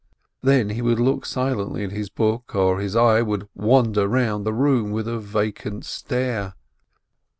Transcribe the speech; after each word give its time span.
Then 0.41 0.69
he 0.71 0.81
would 0.81 0.99
look 0.99 1.27
silently 1.27 1.83
at 1.83 1.91
his 1.91 2.09
book, 2.09 2.55
or 2.55 2.79
his 2.79 2.95
eye 2.95 3.21
would 3.21 3.47
wander 3.53 4.07
round 4.07 4.47
the 4.47 4.51
room 4.51 4.89
with 4.89 5.07
a 5.07 5.19
vacant 5.19 5.85
stare. 5.85 6.55